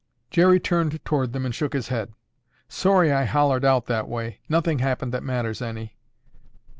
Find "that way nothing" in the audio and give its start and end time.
3.85-4.79